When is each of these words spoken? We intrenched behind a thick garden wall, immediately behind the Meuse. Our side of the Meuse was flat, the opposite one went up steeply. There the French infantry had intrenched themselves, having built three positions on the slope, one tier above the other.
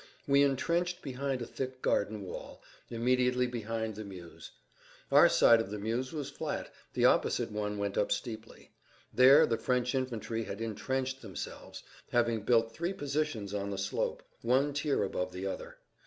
We 0.27 0.41
intrenched 0.41 1.03
behind 1.03 1.43
a 1.43 1.45
thick 1.45 1.83
garden 1.83 2.23
wall, 2.23 2.63
immediately 2.89 3.45
behind 3.45 3.93
the 3.93 4.03
Meuse. 4.03 4.49
Our 5.11 5.29
side 5.29 5.61
of 5.61 5.69
the 5.69 5.77
Meuse 5.77 6.11
was 6.11 6.27
flat, 6.31 6.73
the 6.95 7.05
opposite 7.05 7.51
one 7.51 7.77
went 7.77 7.99
up 7.99 8.11
steeply. 8.11 8.71
There 9.13 9.45
the 9.45 9.59
French 9.59 9.93
infantry 9.93 10.45
had 10.45 10.59
intrenched 10.59 11.21
themselves, 11.21 11.83
having 12.09 12.41
built 12.41 12.71
three 12.73 12.93
positions 12.93 13.53
on 13.53 13.69
the 13.69 13.77
slope, 13.77 14.23
one 14.41 14.73
tier 14.73 15.03
above 15.03 15.33
the 15.33 15.45
other. 15.45 15.77